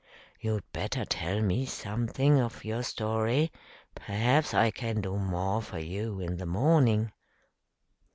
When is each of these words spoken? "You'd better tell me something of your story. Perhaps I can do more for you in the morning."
"You'd 0.39 0.63
better 0.71 1.05
tell 1.05 1.41
me 1.43 1.67
something 1.67 2.39
of 2.39 2.65
your 2.65 2.81
story. 2.81 3.51
Perhaps 3.93 4.51
I 4.51 4.71
can 4.71 4.99
do 5.01 5.19
more 5.19 5.61
for 5.61 5.77
you 5.77 6.19
in 6.19 6.37
the 6.37 6.47
morning." 6.47 7.11